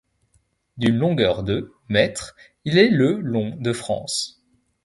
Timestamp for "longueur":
0.97-1.43